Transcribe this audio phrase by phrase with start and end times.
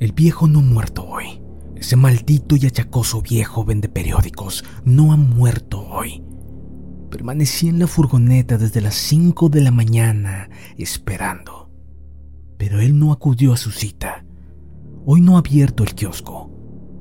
[0.00, 1.42] El viejo no ha muerto hoy.
[1.74, 6.22] Ese maldito y achacoso viejo vende periódicos no ha muerto hoy.
[7.10, 11.72] Permanecí en la furgoneta desde las 5 de la mañana esperando.
[12.58, 14.24] Pero él no acudió a su cita.
[15.04, 16.48] Hoy no ha abierto el kiosco.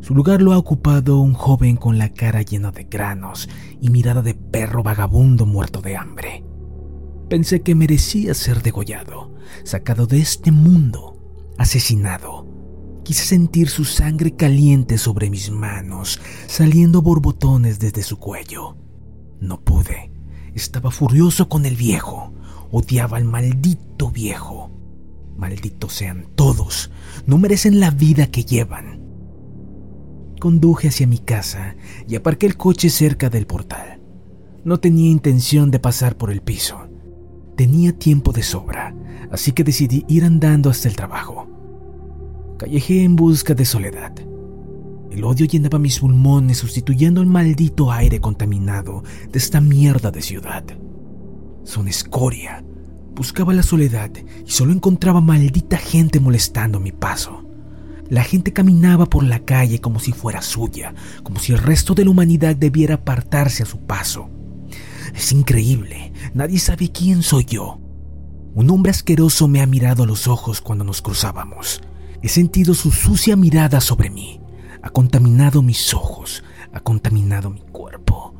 [0.00, 3.50] Su lugar lo ha ocupado un joven con la cara llena de granos
[3.82, 6.42] y mirada de perro vagabundo muerto de hambre.
[7.28, 9.34] Pensé que merecía ser degollado,
[9.64, 11.18] sacado de este mundo,
[11.58, 12.47] asesinado.
[13.08, 18.76] Quise sentir su sangre caliente sobre mis manos, saliendo borbotones desde su cuello.
[19.40, 20.12] No pude.
[20.54, 22.34] Estaba furioso con el viejo.
[22.70, 24.70] Odiaba al maldito viejo.
[25.38, 26.90] Malditos sean todos.
[27.24, 29.00] No merecen la vida que llevan.
[30.38, 34.02] Conduje hacia mi casa y aparqué el coche cerca del portal.
[34.64, 36.90] No tenía intención de pasar por el piso.
[37.56, 38.94] Tenía tiempo de sobra,
[39.32, 41.47] así que decidí ir andando hasta el trabajo.
[42.58, 44.12] Callejé en busca de soledad.
[45.12, 50.64] El odio llenaba mis pulmones sustituyendo el maldito aire contaminado de esta mierda de ciudad.
[51.62, 52.64] Son escoria.
[53.14, 54.10] Buscaba la soledad
[54.44, 57.44] y solo encontraba maldita gente molestando mi paso.
[58.08, 62.06] La gente caminaba por la calle como si fuera suya, como si el resto de
[62.06, 64.30] la humanidad debiera apartarse a su paso.
[65.14, 67.78] Es increíble, nadie sabe quién soy yo.
[68.54, 71.80] Un hombre asqueroso me ha mirado a los ojos cuando nos cruzábamos.
[72.22, 74.40] He sentido su sucia mirada sobre mí
[74.82, 78.34] ha contaminado mis ojos, ha contaminado mi cuerpo.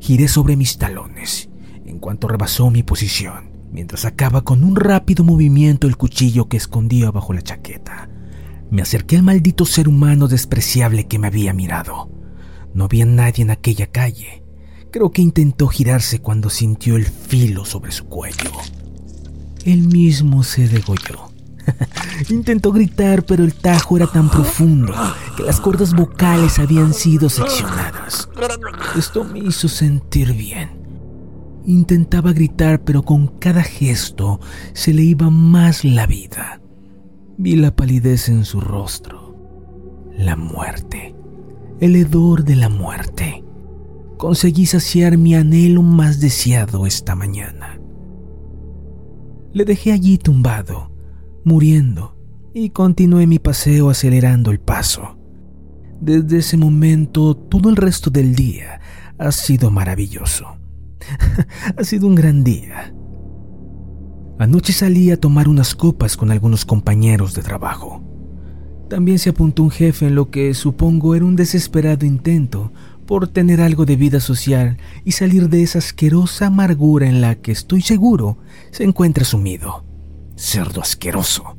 [0.00, 1.48] Giré sobre mis talones
[1.86, 7.10] en cuanto rebasó mi posición, mientras sacaba con un rápido movimiento el cuchillo que escondía
[7.10, 8.08] bajo la chaqueta.
[8.70, 12.10] Me acerqué al maldito ser humano despreciable que me había mirado.
[12.72, 14.44] No había nadie en aquella calle.
[14.92, 18.52] Creo que intentó girarse cuando sintió el filo sobre su cuello.
[19.64, 21.29] Él mismo se degolló.
[22.28, 24.92] Intentó gritar, pero el tajo era tan profundo
[25.36, 28.28] que las cuerdas vocales habían sido seccionadas.
[28.96, 30.80] Esto me hizo sentir bien.
[31.66, 34.40] Intentaba gritar, pero con cada gesto
[34.72, 36.60] se le iba más la vida.
[37.36, 39.36] Vi la palidez en su rostro.
[40.16, 41.14] La muerte.
[41.80, 43.44] El hedor de la muerte.
[44.16, 47.80] Conseguí saciar mi anhelo más deseado esta mañana.
[49.52, 50.89] Le dejé allí tumbado,
[51.44, 52.16] muriendo,
[52.54, 55.16] y continué mi paseo acelerando el paso.
[56.00, 58.80] Desde ese momento, todo el resto del día
[59.18, 60.46] ha sido maravilloso.
[61.76, 62.94] ha sido un gran día.
[64.38, 68.02] Anoche salí a tomar unas copas con algunos compañeros de trabajo.
[68.88, 72.72] También se apuntó un jefe en lo que supongo era un desesperado intento
[73.06, 77.52] por tener algo de vida social y salir de esa asquerosa amargura en la que
[77.52, 78.38] estoy seguro
[78.70, 79.89] se encuentra sumido
[80.40, 81.56] cerdo asqueroso.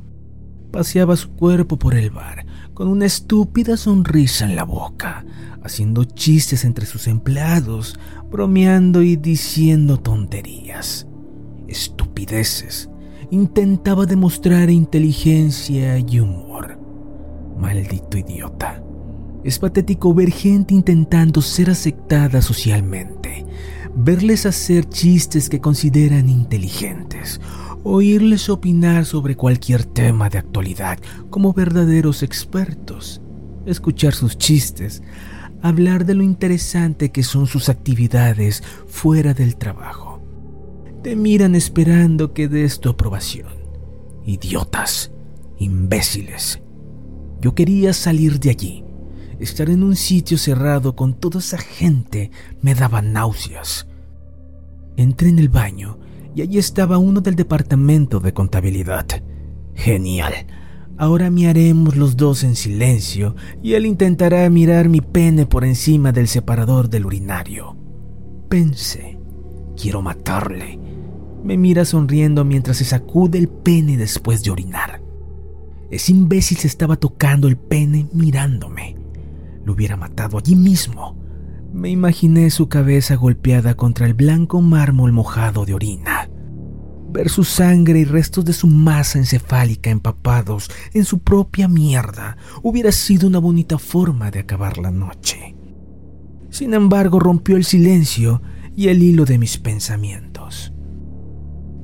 [0.71, 5.23] Paseaba su cuerpo por el bar con una estúpida sonrisa en la boca,
[5.63, 7.99] haciendo chistes entre sus empleados,
[8.31, 11.07] bromeando y diciendo tonterías.
[11.67, 12.89] Estupideces.
[13.29, 16.79] Intentaba demostrar inteligencia y humor.
[17.57, 18.83] Maldito idiota.
[19.43, 23.45] Es patético ver gente intentando ser aceptada socialmente,
[23.95, 27.39] verles hacer chistes que consideran inteligentes
[27.83, 30.99] oírles opinar sobre cualquier tema de actualidad
[31.29, 33.21] como verdaderos expertos,
[33.65, 35.01] escuchar sus chistes,
[35.61, 40.21] hablar de lo interesante que son sus actividades fuera del trabajo.
[41.03, 43.49] Te miran esperando que des tu aprobación.
[44.25, 45.11] Idiotas,
[45.57, 46.61] imbéciles.
[47.41, 48.83] Yo quería salir de allí.
[49.39, 52.29] Estar en un sitio cerrado con toda esa gente
[52.61, 53.87] me daba náuseas.
[54.95, 55.97] Entré en el baño
[56.35, 59.05] y allí estaba uno del departamento de contabilidad.
[59.75, 60.33] Genial.
[60.97, 66.27] Ahora haremos los dos en silencio y él intentará mirar mi pene por encima del
[66.27, 67.75] separador del urinario.
[68.49, 69.17] Pensé,
[69.75, 70.79] quiero matarle.
[71.43, 75.01] Me mira sonriendo mientras se sacude el pene después de orinar.
[75.89, 78.95] Ese imbécil se estaba tocando el pene mirándome.
[79.65, 81.21] Lo hubiera matado allí mismo
[81.73, 86.29] me imaginé su cabeza golpeada contra el blanco mármol mojado de orina.
[87.11, 92.93] Ver su sangre y restos de su masa encefálica empapados en su propia mierda hubiera
[92.93, 95.55] sido una bonita forma de acabar la noche.
[96.49, 98.41] Sin embargo, rompió el silencio
[98.77, 100.73] y el hilo de mis pensamientos.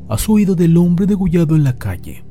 [0.10, 2.26] ¿Has oído del hombre degollado en la calle?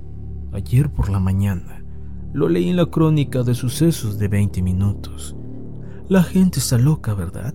[0.52, 1.84] Ayer por la mañana.
[2.32, 5.36] Lo leí en la crónica de sucesos de 20 minutos.
[6.08, 7.54] La gente está loca, ¿verdad?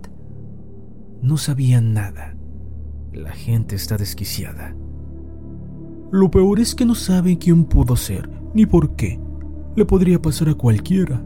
[1.23, 2.35] No sabían nada.
[3.11, 4.75] La gente está desquiciada.
[6.11, 9.19] Lo peor es que no saben quién pudo ser, ni por qué.
[9.77, 11.23] Le podría pasar a cualquiera.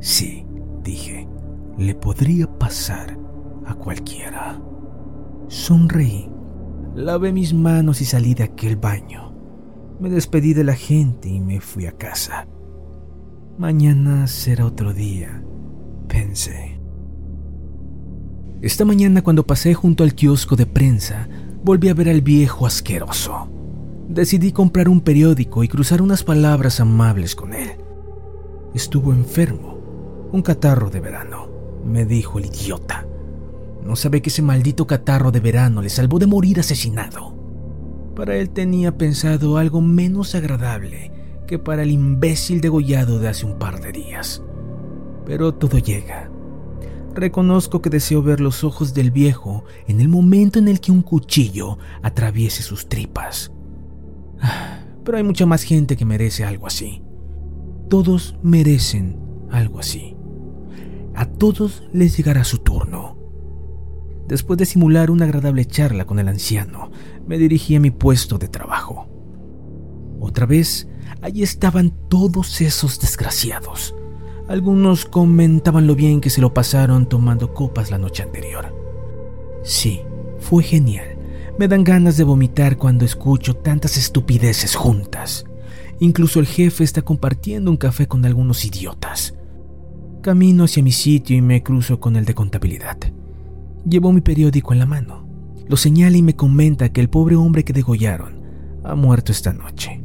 [0.00, 0.46] Sí,
[0.82, 1.28] dije,
[1.76, 3.18] le podría pasar
[3.66, 4.58] a cualquiera.
[5.48, 6.30] Sonreí,
[6.94, 9.34] lavé mis manos y salí de aquel baño.
[10.00, 12.48] Me despedí de la gente y me fui a casa.
[13.58, 15.44] Mañana será otro día,
[16.08, 16.80] pensé.
[18.62, 21.28] Esta mañana cuando pasé junto al kiosco de prensa,
[21.62, 23.59] volví a ver al viejo asqueroso.
[24.10, 27.76] Decidí comprar un periódico y cruzar unas palabras amables con él.
[28.74, 29.78] Estuvo enfermo,
[30.32, 31.48] un catarro de verano,
[31.84, 33.06] me dijo el idiota.
[33.84, 37.36] No sabe que ese maldito catarro de verano le salvó de morir asesinado.
[38.16, 41.12] Para él tenía pensado algo menos agradable
[41.46, 44.42] que para el imbécil degollado de hace un par de días.
[45.24, 46.28] Pero todo llega.
[47.14, 51.02] Reconozco que deseo ver los ojos del viejo en el momento en el que un
[51.02, 53.52] cuchillo atraviese sus tripas.
[55.10, 57.02] Pero hay mucha más gente que merece algo así.
[57.88, 59.18] Todos merecen
[59.50, 60.14] algo así.
[61.16, 63.18] A todos les llegará su turno.
[64.28, 66.92] Después de simular una agradable charla con el anciano,
[67.26, 69.08] me dirigí a mi puesto de trabajo.
[70.20, 70.86] Otra vez,
[71.22, 73.96] allí estaban todos esos desgraciados.
[74.46, 78.72] Algunos comentaban lo bien que se lo pasaron tomando copas la noche anterior.
[79.64, 80.02] Sí,
[80.38, 81.09] fue genial.
[81.60, 85.44] Me dan ganas de vomitar cuando escucho tantas estupideces juntas.
[85.98, 89.34] Incluso el jefe está compartiendo un café con algunos idiotas.
[90.22, 92.96] Camino hacia mi sitio y me cruzo con el de contabilidad.
[93.86, 95.28] Llevo mi periódico en la mano.
[95.68, 98.40] Lo señala y me comenta que el pobre hombre que degollaron
[98.82, 100.02] ha muerto esta noche.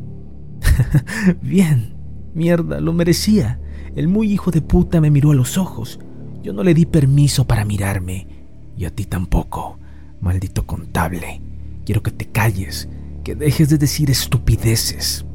[1.41, 1.95] Bien,
[2.33, 3.61] mierda, lo merecía.
[3.95, 6.01] El muy hijo de puta me miró a los ojos.
[6.43, 8.27] Yo no le di permiso para mirarme.
[8.75, 9.79] Y a ti tampoco,
[10.19, 11.44] maldito contable.
[11.85, 12.89] Quiero que te calles,
[13.23, 15.25] que dejes de decir estupideces.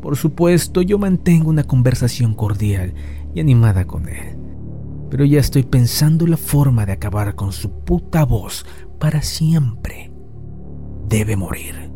[0.00, 2.94] Por supuesto, yo mantengo una conversación cordial
[3.34, 4.42] y animada con él
[5.12, 8.64] pero ya estoy pensando la forma de acabar con su puta voz
[8.98, 10.10] para siempre.
[11.06, 11.90] Debe morir.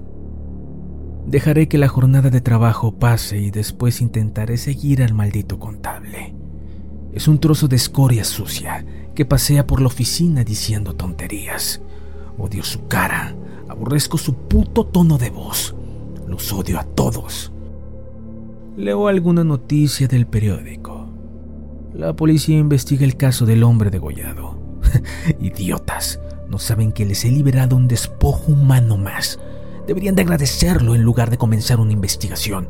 [1.25, 6.35] Dejaré que la jornada de trabajo pase y después intentaré seguir al maldito contable.
[7.15, 8.85] Es un trozo de escoria sucia
[9.15, 11.81] que pasea por la oficina diciendo tonterías.
[12.37, 13.35] Odio su cara,
[13.77, 15.75] aborrezco su puto tono de voz.
[16.27, 17.53] Los odio a todos.
[18.77, 21.07] Leo alguna noticia del periódico
[21.97, 24.59] la policía investiga el caso del hombre degollado.
[25.41, 26.21] Idiotas,
[26.51, 29.39] no saben que les he liberado un despojo humano más.
[29.87, 32.69] Deberían de agradecerlo en lugar de comenzar una investigación.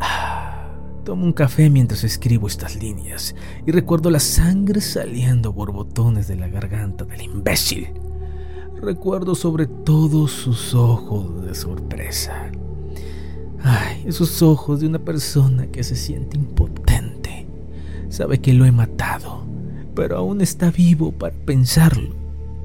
[0.00, 0.68] Ah,
[1.04, 3.34] tomo un café mientras escribo estas líneas
[3.64, 7.88] y recuerdo la sangre saliendo borbotones de la garganta del imbécil.
[8.86, 12.52] Recuerdo sobre todo sus ojos de sorpresa.
[13.60, 17.48] Ay, esos ojos de una persona que se siente impotente
[18.08, 19.44] Sabe que lo he matado,
[19.96, 22.14] pero aún está vivo para pensarlo.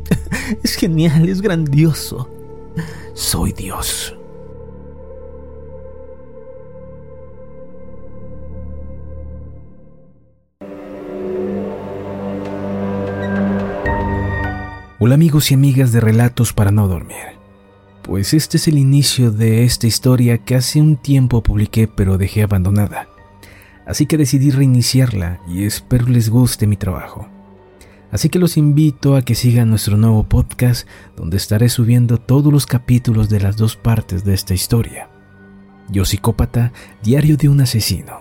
[0.64, 2.30] Es genial, es grandioso.
[3.16, 4.16] Soy Dios.
[15.04, 17.40] Hola amigos y amigas de Relatos para no dormir.
[18.04, 22.44] Pues este es el inicio de esta historia que hace un tiempo publiqué pero dejé
[22.44, 23.08] abandonada
[23.88, 27.28] así que decidí reiniciarla y espero les guste mi trabajo.
[28.12, 32.68] Así que los invito a que sigan nuestro nuevo podcast donde estaré subiendo todos los
[32.68, 35.10] capítulos de las dos partes de esta historia.
[35.90, 38.20] Yo psicópata, diario de un asesino.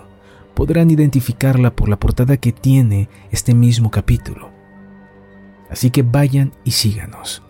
[0.54, 4.59] Podrán identificarla por la portada que tiene este mismo capítulo.
[5.70, 7.42] Así que vayan y síganos.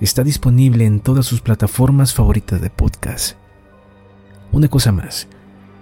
[0.00, 3.36] Está disponible en todas sus plataformas favoritas de podcast.
[4.52, 5.26] Una cosa más,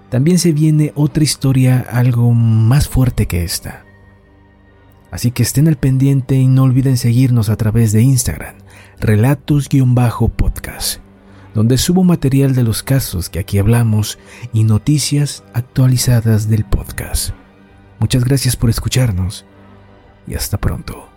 [0.08, 3.84] también se viene otra historia algo más fuerte que esta.
[5.10, 8.56] Así que estén al pendiente y no olviden seguirnos a través de Instagram,
[8.98, 11.00] relatos-podcast,
[11.54, 14.18] donde subo material de los casos que aquí hablamos
[14.52, 17.30] y noticias actualizadas del podcast.
[18.00, 19.44] Muchas gracias por escucharnos
[20.26, 21.13] y hasta pronto.